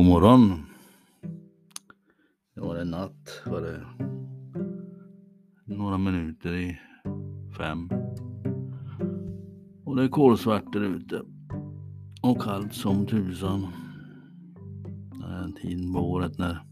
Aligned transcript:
God 0.00 0.06
morgon. 0.06 0.66
Det 2.54 2.60
var 2.60 2.76
en 2.76 2.90
natt 2.90 3.42
var 3.46 3.60
det. 3.60 3.86
Några 5.64 5.98
minuter 5.98 6.54
i 6.54 6.80
fem. 7.58 7.90
Och 9.84 9.96
det 9.96 10.04
är 10.04 10.08
kolsvart 10.08 10.72
där 10.72 10.80
ute. 10.80 11.22
Och 12.22 12.42
kallt 12.42 12.74
som 12.74 13.06
tusan. 13.06 13.66
Det 15.20 15.26
är 15.26 15.42
en 15.42 15.52
tid 15.52 15.92
på 15.92 15.98
året 15.98 16.38
när 16.38 16.64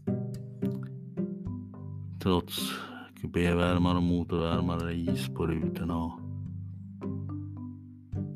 trots 2.23 2.71
kupévärmare 3.21 3.97
och 3.97 4.03
motorvärmare 4.03 4.93
är 4.93 5.13
is 5.13 5.27
på 5.27 5.47
rutorna 5.47 5.97
och 5.97 6.19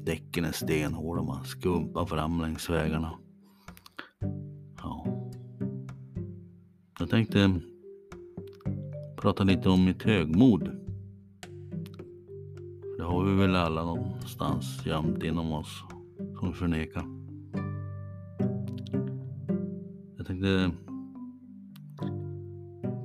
däcken 0.05 0.45
är 0.45 0.51
stenhårda. 0.51 1.23
Man 1.23 1.43
skumpar 1.43 2.05
fram 2.05 2.41
längs 2.41 2.69
vägarna. 2.69 3.22
Tänkte 7.13 7.61
prata 9.17 9.43
lite 9.43 9.69
om 9.69 9.85
mitt 9.85 10.03
högmod. 10.03 10.63
Det 12.97 13.03
har 13.03 13.23
vi 13.23 13.35
väl 13.35 13.55
alla 13.55 13.85
någonstans 13.85 14.85
gömt 14.85 15.23
inom 15.23 15.51
oss 15.51 15.83
som 16.39 16.47
vi 16.49 16.53
förnekar. 16.53 17.03
Jag 20.17 20.27
tänkte 20.27 20.71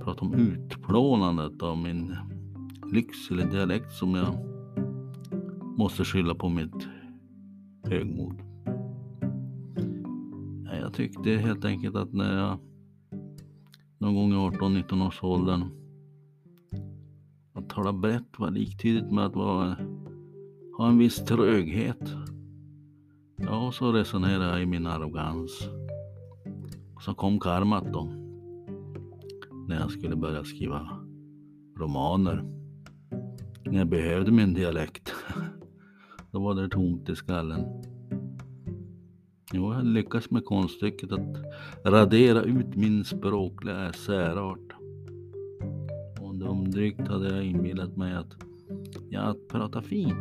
prata 0.05 0.21
om 0.21 0.35
utplånandet 0.35 1.63
av 1.63 1.79
min 1.79 2.17
Lycksele 2.93 3.45
dialekt 3.45 3.93
som 3.93 4.15
jag 4.15 4.35
måste 5.79 6.05
skylla 6.05 6.35
på 6.35 6.49
mitt 6.49 6.89
högmod. 7.85 8.43
Jag 10.81 10.93
tyckte 10.95 11.31
helt 11.31 11.65
enkelt 11.65 11.97
att 11.97 12.13
när 12.13 12.39
jag 12.39 12.68
någon 13.99 14.15
gång 14.15 14.33
i 14.33 14.57
18-19 14.57 15.07
års 15.07 15.25
åldern 15.25 15.71
att 17.59 17.69
tala 17.69 17.93
brett 17.93 18.39
var 18.39 18.51
liktydigt 18.51 19.11
med 19.11 19.27
att 19.27 19.35
vara, 19.35 19.77
ha 20.79 20.89
en 20.89 20.99
viss 20.99 21.25
tröghet. 21.25 22.15
Ja, 23.37 23.73
så 23.73 23.93
resonerade 23.93 24.45
jag 24.45 24.63
i 24.63 24.67
min 24.67 24.87
arrogans. 24.87 25.69
Och 26.95 27.03
så 27.03 27.15
kom 27.15 27.41
karmat 27.41 27.93
då. 27.93 28.05
När 29.69 29.81
jag 29.81 29.91
skulle 29.91 30.17
börja 30.17 30.45
skriva 30.45 30.89
romaner. 31.79 32.45
När 33.65 33.79
jag 33.79 33.89
behövde 33.89 34.31
min 34.31 34.55
dialekt. 34.55 35.15
Då 36.31 36.41
var 36.41 36.55
det 36.55 36.69
tomt 36.69 37.09
i 37.09 37.17
skallen. 37.17 37.65
Jo, 39.53 39.73
jag 39.75 39.85
lyckas 39.85 40.31
med 40.31 40.45
konststycket 40.45 41.13
att 41.13 41.37
radera 41.85 42.43
ut 42.43 42.77
min 42.77 43.05
språkliga 43.05 43.93
särart. 43.93 44.73
Och 46.21 46.35
dumdrygt 46.35 47.09
hade 47.09 47.35
jag 47.35 47.45
inbillat 47.45 47.97
mig 47.97 48.15
att, 48.15 48.37
ja, 49.11 49.21
att 49.21 49.49
prata 49.49 49.83
fint, 49.83 50.15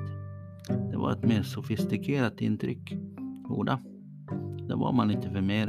det 0.91 0.97
var 0.97 1.11
ett 1.11 1.23
mer 1.23 1.43
sofistikerat 1.43 2.41
intryck. 2.41 2.93
Jodå, 3.49 3.79
det 4.67 4.75
var 4.75 4.91
man 4.91 5.11
inte 5.11 5.29
för 5.29 5.41
mer 5.41 5.67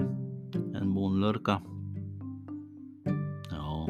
än 0.74 0.94
bonlurka. 0.94 1.62
Ja, 3.50 3.88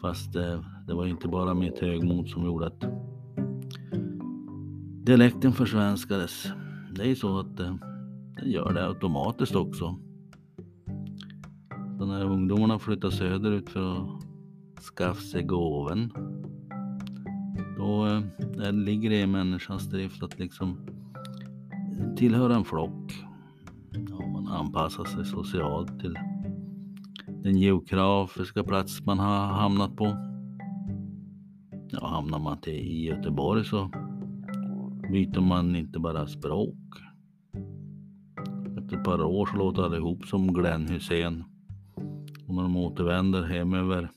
fast 0.00 0.32
det, 0.32 0.64
det 0.86 0.94
var 0.94 1.06
inte 1.06 1.28
bara 1.28 1.54
mitt 1.54 1.78
högmod 1.78 2.28
som 2.28 2.44
gjorde 2.44 2.66
att 2.66 2.84
dialekten 5.04 5.52
försvenskades. 5.52 6.46
Det 6.96 7.02
är 7.02 7.06
ju 7.06 7.16
så 7.16 7.38
att 7.38 7.60
eh, 7.60 7.74
den 8.38 8.50
gör 8.50 8.72
det 8.72 8.86
automatiskt 8.86 9.54
också. 9.54 9.98
Så 11.98 12.06
när 12.06 12.24
ungdomarna 12.24 12.78
flyttar 12.78 13.10
söderut 13.10 13.70
för 13.70 13.96
att 13.96 14.22
skaffa 14.96 15.20
sig 15.20 15.42
gåven. 15.42 16.12
Då 17.76 18.06
äh, 18.62 18.72
ligger 18.72 19.10
det 19.10 19.20
i 19.20 19.26
människans 19.26 19.90
drift 19.90 20.22
att 20.22 20.38
liksom 20.38 20.78
tillhöra 22.16 22.54
en 22.54 22.64
flock. 22.64 23.12
Ja, 23.92 24.26
man 24.26 24.48
anpassar 24.48 25.04
sig 25.04 25.24
socialt 25.24 26.00
till 26.00 26.18
den 27.42 27.56
geografiska 27.56 28.64
plats 28.64 29.06
man 29.06 29.18
har 29.18 29.46
hamnat 29.46 29.96
på. 29.96 30.04
Ja, 31.90 32.06
hamnar 32.06 32.38
man 32.38 32.60
till 32.60 32.72
i 32.72 33.04
Göteborg 33.04 33.64
så 33.64 33.90
byter 35.12 35.40
man 35.40 35.76
inte 35.76 35.98
bara 35.98 36.26
språk. 36.26 36.76
Efter 38.88 38.98
ett 38.98 39.04
par 39.04 39.22
år 39.22 39.46
så 39.46 39.56
låter 39.56 39.82
allihop 39.82 40.24
som 40.24 40.52
Glenn 40.52 40.88
Hussein. 40.88 41.44
Och 42.46 42.54
när 42.54 42.62
de 42.62 42.76
återvänder 42.76 43.42
hemöver 43.42 44.10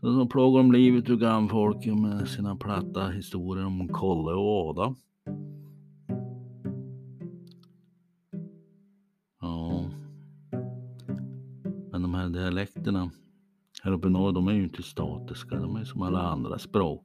så, 0.00 0.14
så 0.14 0.26
plågar 0.26 0.62
de 0.62 0.72
livet 0.72 1.10
ur 1.10 1.16
grannfolket 1.16 1.98
med 1.98 2.28
sina 2.28 2.56
platta 2.56 3.08
historier 3.08 3.66
om 3.66 3.88
Kolle 3.88 4.32
och 4.32 4.70
Ada. 4.70 4.94
Ja. 9.40 9.90
Men 11.90 12.02
de 12.02 12.14
här 12.14 12.28
dialekterna 12.28 13.10
här 13.82 13.92
uppe 13.92 14.08
i 14.08 14.10
norr, 14.10 14.32
de 14.32 14.48
är 14.48 14.52
ju 14.52 14.64
inte 14.64 14.82
statiska. 14.82 15.56
De 15.56 15.76
är 15.76 15.84
som 15.84 16.02
alla 16.02 16.20
andra 16.20 16.58
språk. 16.58 17.04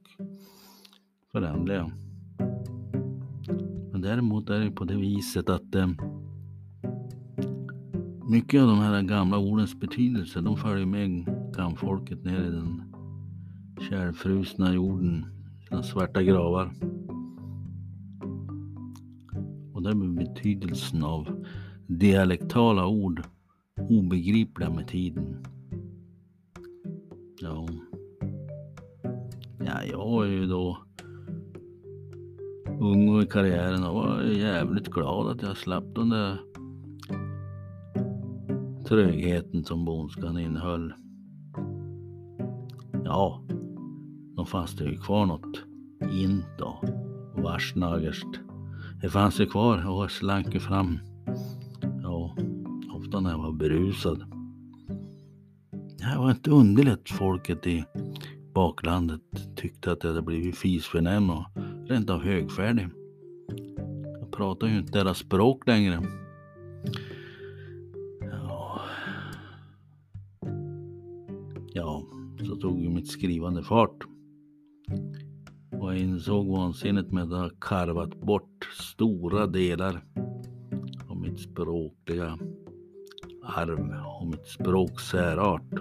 Föränderliga. 1.32 1.90
Däremot 4.02 4.50
är 4.50 4.60
det 4.60 4.70
på 4.70 4.84
det 4.84 4.96
viset 4.96 5.48
att 5.48 5.74
eh, 5.74 5.88
mycket 8.30 8.62
av 8.62 8.68
de 8.68 8.78
här 8.78 9.02
gamla 9.02 9.38
ordens 9.38 9.80
betydelse, 9.80 10.40
de 10.40 10.56
följer 10.56 10.86
med 10.86 11.26
gamfolket 11.56 12.24
ner 12.24 12.40
i 12.40 12.50
den 12.50 12.82
kärlfrusna 13.88 14.74
jorden, 14.74 15.26
sina 15.68 15.82
svarta 15.82 16.22
gravar. 16.22 16.72
Och 19.74 19.82
där 19.82 19.94
blir 19.94 20.26
betydelsen 20.26 21.04
av 21.04 21.44
dialektala 21.86 22.86
ord 22.86 23.22
obegripliga 23.88 24.70
med 24.70 24.88
tiden. 24.88 25.46
Ja, 27.40 27.68
ja 29.58 29.84
jag 29.84 30.26
är 30.26 30.30
ju 30.30 30.46
då 30.46 30.78
ung 32.82 33.08
och 33.08 33.22
i 33.22 33.26
karriären 33.26 33.84
och 33.84 33.94
var 33.94 34.22
jävligt 34.22 34.88
glad 34.88 35.30
att 35.30 35.42
jag 35.42 35.56
slapp 35.56 35.84
den 35.94 36.08
där 36.08 36.38
trögheten 38.88 39.64
som 39.64 39.84
bondskan 39.84 40.38
innehöll. 40.38 40.92
Ja, 43.04 43.42
de 44.36 44.46
fanns 44.46 44.76
det 44.76 44.84
ju 44.84 44.96
kvar 44.96 45.26
något 45.26 45.62
int 46.12 46.60
och 46.60 46.88
varsnagerst. 47.42 48.26
Det 49.02 49.08
fanns 49.08 49.40
ju 49.40 49.46
kvar 49.46 49.88
och 49.88 50.10
slank 50.10 50.54
ju 50.54 50.60
fram. 50.60 50.98
Ja, 52.02 52.36
ofta 52.94 53.20
när 53.20 53.30
jag 53.30 53.38
var 53.38 53.52
berusad. 53.52 54.24
Det 55.98 56.18
var 56.18 56.30
inte 56.30 56.50
underligt 56.50 57.10
folket 57.10 57.66
i 57.66 57.84
baklandet 58.54 59.20
tyckte 59.56 59.92
att 59.92 60.04
jag 60.04 60.10
hade 60.10 60.22
blivit 60.22 60.58
fisförnäm 60.58 61.30
och 61.30 61.44
rent 61.88 62.10
av 62.10 62.22
högfärdig. 62.22 62.88
Jag 64.20 64.32
pratar 64.32 64.66
ju 64.66 64.78
inte 64.78 64.98
deras 64.98 65.18
språk 65.18 65.66
längre. 65.66 66.02
Ja, 68.20 68.80
ja 71.72 72.06
så 72.46 72.56
tog 72.56 72.80
ju 72.80 72.88
mitt 72.90 73.08
skrivande 73.08 73.62
fart. 73.62 74.04
Och 75.72 75.94
jag 75.94 75.98
insåg 75.98 76.46
vansinnet 76.46 77.12
med 77.12 77.22
att 77.22 77.40
ha 77.40 77.50
karvat 77.58 78.20
bort 78.20 78.68
stora 78.78 79.46
delar 79.46 80.04
av 81.08 81.20
mitt 81.20 81.40
språkliga 81.40 82.38
arv 83.42 83.94
och 84.20 84.26
mitt 84.26 84.46
språks 84.46 85.10
särart. 85.10 85.72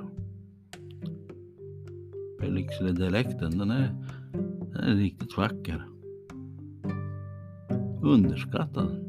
Lycksele-dialekten, 2.42 3.58
den 3.58 3.72
är, 3.72 3.96
den 4.74 4.84
är 4.84 4.96
riktigt 4.96 5.38
vacker. 5.38 5.86
Underskattad. 8.02 9.08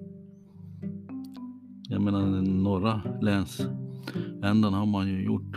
Jag 1.88 2.02
menar 2.02 2.20
den 2.20 2.62
norra 2.62 3.02
länsändan 3.20 4.74
har 4.74 4.86
man 4.86 5.08
ju 5.08 5.24
gjort. 5.24 5.56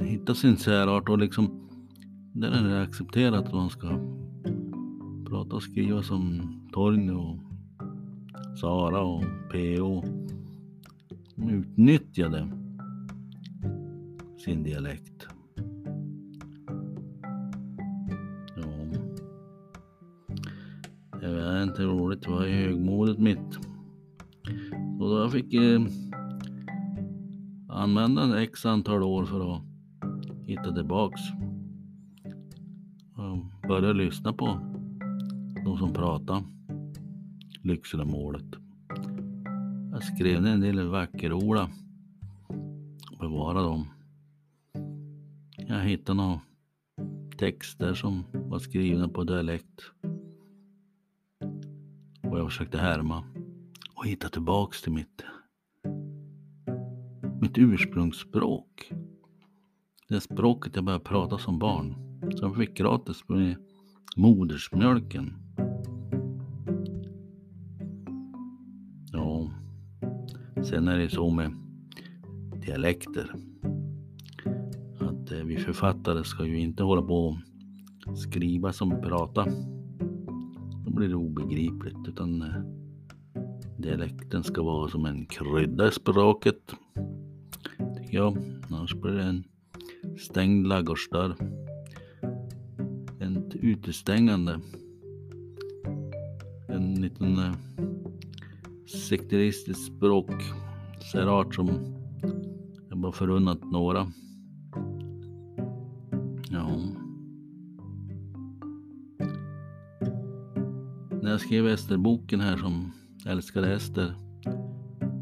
Hitta 0.00 0.34
sin 0.34 0.56
särart 0.56 1.08
och 1.08 1.18
liksom 1.18 1.64
där 2.32 2.50
är 2.50 2.68
det 2.68 2.82
accepterat 2.82 3.46
att 3.46 3.52
man 3.52 3.70
ska 3.70 3.88
prata 5.24 5.56
och 5.56 5.62
skriva 5.62 6.02
som 6.02 6.40
Torgny 6.72 7.12
och 7.12 7.38
Sara 8.60 9.00
och 9.02 9.24
PO. 9.52 10.02
De 11.36 11.50
utnyttjade 11.50 12.48
sin 14.44 14.62
dialekt. 14.62 15.33
Det 21.24 21.40
är 21.40 21.62
inte 21.62 21.82
roligt, 21.82 22.22
det 22.22 22.30
var 22.30 22.46
högmodet 22.46 23.18
mitt. 23.18 23.54
Så 24.98 25.08
då 25.08 25.18
jag 25.18 25.32
fick 25.32 25.54
eh, 25.54 25.80
använda 27.68 28.42
x 28.42 28.66
antal 28.66 29.02
år 29.02 29.24
för 29.24 29.54
att 29.54 29.62
hitta 30.46 30.74
tillbaks. 30.74 31.20
Och 33.16 33.68
börja 33.68 33.92
lyssna 33.92 34.32
på 34.32 34.58
de 35.64 35.78
som 35.78 35.92
pratade. 35.92 36.42
Lyckselemålet. 37.62 38.46
Jag 39.92 40.04
skrev 40.04 40.42
ner 40.42 40.50
en 40.50 40.60
del 40.60 40.88
vackerord 40.88 41.58
och 43.10 43.18
bevarade 43.20 43.68
dem. 43.68 43.86
Jag 45.56 45.80
hittade 45.80 46.16
några 46.16 46.40
texter 47.38 47.94
som 47.94 48.24
var 48.32 48.58
skrivna 48.58 49.08
på 49.08 49.24
dialekt. 49.24 49.80
Och 52.34 52.40
jag 52.40 52.48
försökte 52.48 52.78
härma 52.78 53.24
och 53.94 54.06
hitta 54.06 54.28
tillbaks 54.28 54.82
till 54.82 54.92
mitt, 54.92 55.24
mitt 57.40 57.58
ursprungsspråk. 57.58 58.92
Det 60.08 60.20
språket 60.20 60.72
jag 60.74 60.84
började 60.84 61.04
prata 61.04 61.38
som 61.38 61.58
barn. 61.58 61.94
Som 62.36 62.48
jag 62.48 62.56
fick 62.56 62.76
gratis 62.76 63.28
med 63.28 63.56
modersmjölken. 64.16 65.32
Ja, 69.12 69.50
sen 70.64 70.88
är 70.88 70.98
det 70.98 71.10
så 71.10 71.30
med 71.30 71.52
dialekter. 72.66 73.34
Att 75.00 75.32
eh, 75.32 75.38
vi 75.44 75.56
författare 75.56 76.24
ska 76.24 76.46
ju 76.46 76.60
inte 76.60 76.82
hålla 76.82 77.02
på 77.02 77.38
och 78.06 78.18
skriva 78.18 78.72
som 78.72 78.90
vi 78.90 78.96
pratar 78.96 79.73
blir 80.94 81.08
det 81.08 81.14
obegripligt. 81.14 82.08
Utan 82.08 82.42
eh, 82.42 82.62
dialekten 83.78 84.44
ska 84.44 84.62
vara 84.62 84.88
som 84.88 85.06
en 85.06 85.26
krydda 85.26 85.88
i 85.88 85.90
språket. 85.90 86.74
Tycker 87.96 88.16
jag. 88.18 88.36
Annars 88.70 88.94
blir 88.94 89.12
det 89.12 89.22
en 89.22 89.44
stängd 90.18 90.66
ladugårdsdörr. 90.66 91.36
Ett 93.20 93.54
utestängande. 93.54 94.60
En 96.68 97.00
liten 97.00 97.38
eh, 97.38 97.54
sekteristisk 99.08 99.80
språk. 99.96 100.30
Särart 101.12 101.54
som 101.54 101.68
jag 102.88 102.98
bara 102.98 103.12
förunnat 103.12 103.64
några. 103.64 104.06
När 111.24 111.30
jag 111.30 111.40
skrev 111.40 111.66
Esterboken 111.66 112.40
här 112.40 112.56
som 112.56 112.92
älskade 113.26 113.74
Ester, 113.74 114.14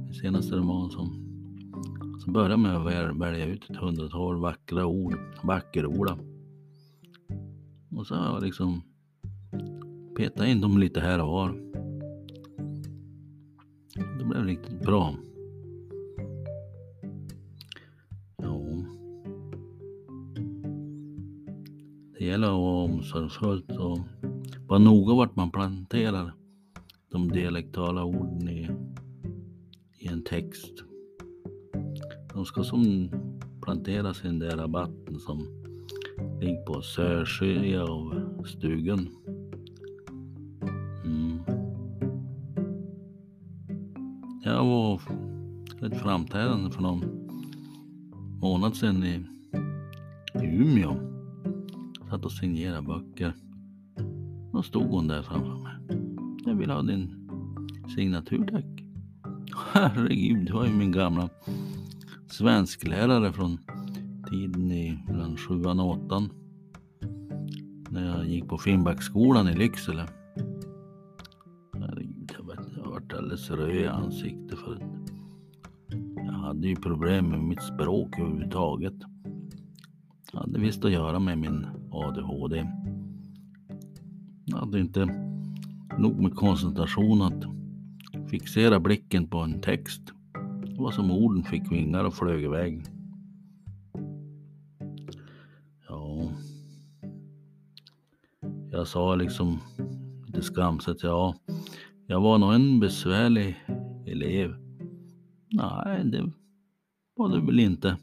min 0.05 0.15
senaste 0.15 0.57
roman 0.57 0.91
som 0.91 1.07
så 2.25 2.31
började 2.31 2.53
jag 2.53 2.61
med 2.61 2.77
att 2.77 3.17
välja 3.21 3.47
ut 3.47 3.71
ett 3.71 3.77
hundratal 3.77 4.41
vackra 4.41 4.87
ord, 4.87 5.19
vackerorda. 5.43 6.19
Och 7.97 8.07
så 8.07 8.15
har 8.15 8.35
jag 8.35 8.43
liksom 8.43 8.83
petat 10.17 10.47
in 10.47 10.61
dem 10.61 10.79
lite 10.79 11.01
här 11.01 11.19
och 11.19 11.29
var. 11.29 11.53
Det 14.19 14.25
blev 14.25 14.45
riktigt 14.45 14.81
bra. 14.81 15.15
Det 22.19 22.25
gäller 22.25 22.47
att 22.47 22.53
vara 22.53 22.85
omsorgsfullt 22.85 23.71
och 23.71 23.99
var 24.73 24.79
noga 24.79 25.15
vart 25.15 25.37
man 25.37 25.51
planterar 25.51 26.33
de 27.11 27.29
dialektala 27.29 28.05
orden 28.05 28.49
i, 28.49 28.71
i 29.99 30.09
en 30.09 30.23
text. 30.23 30.73
De 32.35 32.45
ska 32.45 32.65
som 32.65 33.11
planteras 33.63 34.25
i 34.25 34.27
den 34.27 34.39
där 34.39 34.57
rabatten 34.57 35.21
som 35.21 35.39
ligger 36.41 36.65
på 36.67 36.83
sörsjö 36.83 37.83
av 37.83 38.45
stugan. 38.45 39.09
Mm. 41.05 41.39
Jag 44.45 44.65
var 44.65 45.01
ett 45.83 46.01
framträdande 46.01 46.71
för 46.71 46.83
någon 46.83 47.05
månad 48.41 48.77
sedan 48.77 49.05
i, 49.05 49.25
i 50.43 50.47
Umeå. 50.47 50.95
Satt 52.11 52.25
och 52.25 52.33
signerade 52.33 52.83
böcker. 52.83 53.35
Då 54.63 54.67
stod 54.67 54.91
hon 54.91 55.09
där 55.09 55.23
framför 55.23 55.63
mig. 55.63 55.73
Jag 56.47 56.55
vill 56.55 56.71
ha 56.71 56.83
din 56.83 57.29
signatur 57.97 58.47
tack. 58.47 58.85
Herregud, 59.73 60.47
det 60.47 60.53
var 60.53 60.67
ju 60.67 60.73
min 60.73 60.93
gamla 60.93 61.29
svensklärare 62.27 63.33
från 63.33 63.59
tiden 64.31 64.73
i 64.73 64.99
mellan 65.09 65.37
sjuan 65.37 65.81
och 65.81 65.89
åttan. 65.89 66.31
När 67.91 68.17
jag 68.17 68.27
gick 68.27 68.49
på 68.49 68.59
Finnbacksskolan 68.59 69.49
i 69.49 69.57
Lycksele. 69.57 70.07
Herregud, 71.73 72.33
jag, 72.39 72.47
vet, 72.47 72.73
jag 72.77 72.91
varit 72.91 73.13
alldeles 73.13 73.51
röd 73.51 73.77
i 73.77 73.87
ansiktet 73.87 74.59
för 74.59 74.79
jag 76.17 76.33
hade 76.33 76.69
ju 76.69 76.77
problem 76.77 77.31
med 77.31 77.41
mitt 77.41 77.63
språk 77.63 78.19
överhuvudtaget. 78.19 78.97
Jag 80.33 80.41
hade 80.41 80.61
visst 80.61 80.85
att 80.85 80.93
göra 80.93 81.19
med 81.19 81.39
min 81.39 81.67
ADHD. 81.91 82.67
Jag 84.53 84.59
hade 84.59 84.81
inte 84.81 85.07
nog 85.99 86.23
med 86.23 86.35
koncentration 86.35 87.23
att 87.23 87.45
fixera 88.31 88.81
blicken 88.81 89.29
på 89.29 89.39
en 89.39 89.61
text. 89.61 90.03
Det 90.67 90.83
var 90.83 90.91
som 90.91 91.11
orden 91.11 91.45
fick 91.45 91.73
vingar 91.73 92.05
och 92.05 92.15
flög 92.15 92.45
iväg. 92.45 92.85
Ja. 95.89 96.33
Jag 98.71 98.87
sa 98.87 99.15
liksom 99.15 99.59
lite 100.27 100.43
skamset, 100.43 101.03
ja, 101.03 101.35
jag 102.07 102.21
var 102.21 102.39
nog 102.39 102.55
en 102.55 102.81
besvärlig 102.81 103.57
elev. 104.07 104.55
Nej, 105.51 106.05
det 106.05 106.33
var 107.17 107.29
du 107.29 107.47
väl 107.47 107.61
inte. 107.61 107.97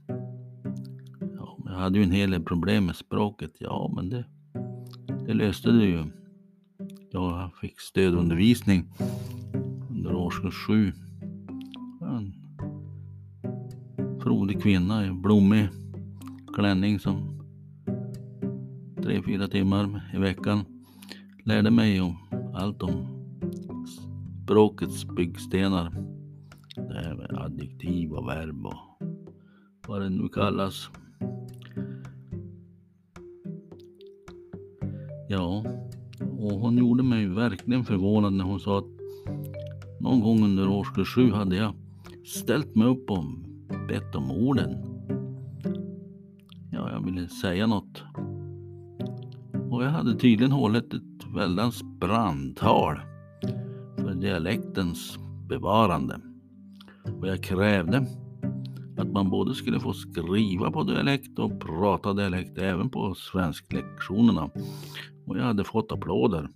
Ja, 1.37 1.57
jag 1.65 1.71
hade 1.71 1.97
ju 1.97 2.03
en 2.03 2.11
hel 2.11 2.31
del 2.31 2.43
problem 2.43 2.85
med 2.85 2.95
språket. 2.95 3.51
Ja, 3.59 3.91
men 3.95 4.09
det, 4.09 4.25
det 5.25 5.33
löste 5.33 5.71
du 5.71 5.89
ju. 5.89 6.18
Jag 7.11 7.51
fick 7.61 7.79
stödundervisning 7.79 8.85
under 9.89 10.15
årskurs 10.15 10.67
sju. 10.67 10.91
En 12.01 12.33
frodig 14.21 14.61
kvinna 14.61 15.05
i 15.05 15.11
blommig 15.11 15.69
klänning 16.55 16.99
som 16.99 17.41
tre, 19.03 19.21
fyra 19.23 19.47
timmar 19.47 20.11
i 20.13 20.17
veckan 20.17 20.65
lärde 21.45 21.71
mig 21.71 22.01
om 22.01 22.17
allt 22.53 22.81
om 22.81 23.07
språkets 24.43 25.05
byggstenar. 25.05 25.91
Det 26.75 27.01
här 27.03 27.15
med 27.15 27.31
adjektiv 27.31 28.11
och 28.11 28.27
verb 28.27 28.65
och 28.65 29.07
vad 29.87 30.01
det 30.01 30.09
nu 30.09 30.29
kallas. 30.29 30.89
Ja, 35.29 35.63
och 36.39 36.59
hon 36.59 36.77
gjorde 36.77 37.03
mig 37.03 37.27
verkligen 37.27 37.83
förvånad 37.83 38.33
när 38.33 38.45
hon 38.45 38.59
sa 38.59 38.77
att 38.77 38.85
någon 39.99 40.19
gång 40.21 40.43
under 40.43 40.69
årskurs 40.69 41.15
sju 41.15 41.31
hade 41.31 41.55
jag 41.55 41.73
ställt 42.25 42.75
mig 42.75 42.87
upp 42.87 43.11
och 43.11 43.23
bett 43.87 44.15
om 44.15 44.31
orden. 44.31 44.77
Ja, 46.71 46.91
jag 46.91 47.05
ville 47.05 47.27
säga 47.27 47.67
något. 47.67 48.03
Och 49.69 49.83
jag 49.83 49.89
hade 49.89 50.15
tydligen 50.15 50.51
hållit 50.51 50.93
ett 50.93 51.35
väldans 51.35 51.83
brandtal 51.83 52.99
för 53.97 54.13
dialektens 54.13 55.17
bevarande. 55.49 56.19
Och 57.19 57.27
jag 57.27 57.43
krävde 57.43 58.07
att 58.97 59.11
man 59.11 59.29
både 59.29 59.55
skulle 59.55 59.79
få 59.79 59.93
skriva 59.93 60.71
på 60.71 60.83
dialekt 60.83 61.39
och 61.39 61.61
prata 61.61 62.13
dialekt 62.13 62.57
även 62.57 62.89
på 62.89 63.15
svensklektionerna. 63.15 64.49
Och 65.29 65.37
jag 65.37 65.43
hade 65.43 65.63
fått 65.63 65.91
applåder. 65.91 66.49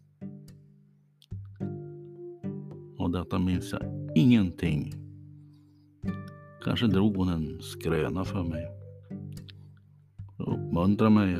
Och 2.97 3.11
detta 3.11 3.39
minns 3.39 3.71
jag 3.71 4.11
ingenting. 4.15 4.93
Kanske 6.63 6.87
drog 6.87 7.17
hon 7.17 7.29
en 7.29 7.61
skröna 7.61 8.25
för 8.25 8.43
mig. 8.43 8.67
Uppmuntra 10.37 11.09
mig, 11.09 11.37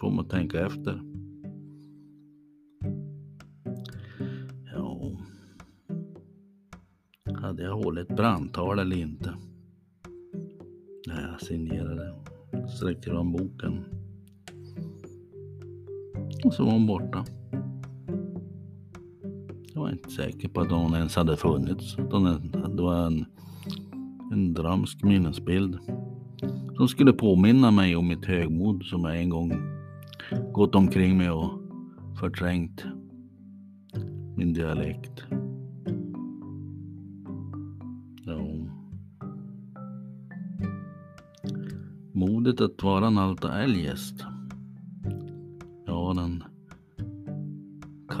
få 0.00 0.10
mig 0.10 0.20
att 0.20 0.30
tänka 0.30 0.66
efter. 0.66 1.00
Ja, 4.74 5.18
hade 7.34 7.62
jag 7.62 7.76
hållit 7.76 8.08
brandtal 8.08 8.78
eller 8.78 8.96
inte? 8.96 9.34
När 11.06 11.30
jag 11.30 11.40
signerade, 11.40 12.14
sträckte 12.76 13.10
fram 13.10 13.32
boken. 13.32 14.01
Och 16.44 16.54
så 16.54 16.64
var 16.64 16.72
hon 16.72 16.86
borta. 16.86 17.24
Jag 19.74 19.80
var 19.80 19.90
inte 19.90 20.10
säker 20.10 20.48
på 20.48 20.60
att 20.60 20.70
hon 20.70 20.94
ens 20.94 21.16
hade 21.16 21.36
funnits. 21.36 21.96
Det 22.76 22.82
var 22.82 23.06
en, 23.06 23.24
en 24.32 24.54
drömsk 24.54 25.02
minnesbild 25.02 25.78
som 26.76 26.88
skulle 26.88 27.12
påminna 27.12 27.70
mig 27.70 27.96
om 27.96 28.08
mitt 28.08 28.24
högmod 28.24 28.84
som 28.84 29.04
jag 29.04 29.18
en 29.18 29.28
gång 29.28 29.52
gått 30.52 30.74
omkring 30.74 31.18
med 31.18 31.32
och 31.32 31.50
förträngt 32.20 32.84
min 34.36 34.52
dialekt. 34.52 35.22
Ja. 38.24 38.46
Modet 42.12 42.60
att 42.60 42.82
vara 42.82 43.06
en 43.06 43.18
alta 43.18 43.62
älgest. 43.62 44.24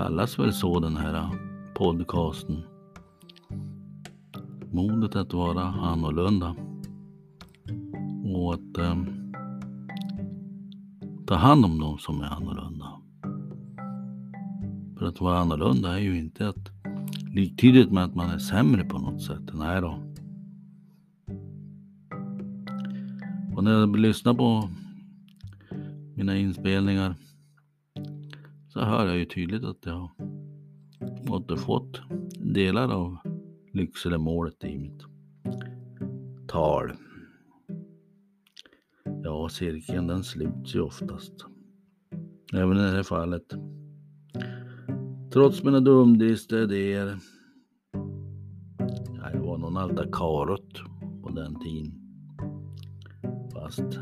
Kallas 0.02 0.38
väl 0.38 0.52
så 0.52 0.80
den 0.80 0.96
här 0.96 1.28
podcasten. 1.74 2.62
Modet 4.70 5.16
att 5.16 5.32
vara 5.32 5.62
annorlunda. 5.62 6.56
Och 8.24 8.54
att 8.54 8.78
eh, 8.78 8.96
ta 11.26 11.34
hand 11.34 11.64
om 11.64 11.78
de 11.78 11.98
som 11.98 12.20
är 12.20 12.26
annorlunda. 12.26 12.86
För 14.98 15.06
att 15.06 15.20
vara 15.20 15.38
annorlunda 15.38 15.94
är 15.98 16.02
ju 16.02 16.18
inte 16.18 16.48
att 16.48 16.70
liktydigt 17.34 17.92
med 17.92 18.04
att 18.04 18.14
man 18.14 18.30
är 18.30 18.38
sämre 18.38 18.84
på 18.84 18.98
något 18.98 19.22
sätt. 19.22 19.50
Nej 19.54 19.80
då. 19.80 19.98
Och 23.56 23.64
när 23.64 23.72
jag 23.72 23.96
lyssnar 23.96 24.34
på 24.34 24.68
mina 26.14 26.36
inspelningar 26.36 27.14
så 28.72 28.80
hör 28.80 29.06
jag 29.06 29.16
ju 29.16 29.24
tydligt 29.24 29.64
att 29.64 29.86
jag 29.86 29.92
har 29.92 30.10
återfått 31.30 32.00
delar 32.38 32.92
av 32.92 33.16
Lyckselemålet 33.72 34.64
i 34.64 34.78
mitt 34.78 35.02
tal. 36.48 36.92
Ja, 39.24 39.48
cirkeln 39.48 40.06
den 40.06 40.24
sluts 40.24 40.74
ju 40.74 40.80
oftast. 40.80 41.32
Även 42.52 42.76
i 42.76 42.80
det 42.80 42.90
här 42.90 43.02
fallet. 43.02 43.54
Trots 45.32 45.64
mina 45.64 45.80
dumdristiga 45.80 46.62
idéer. 46.62 47.18
Ja, 49.16 49.30
jag 49.32 49.40
var 49.40 49.58
någon 49.58 49.76
alta 49.76 50.04
karot 50.12 50.82
på 51.22 51.30
den 51.30 51.60
tiden. 51.60 51.94
Fast 53.52 53.98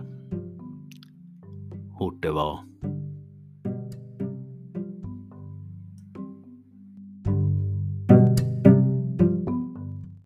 hårt 1.99 2.23
det 2.23 2.31
var. 2.31 2.70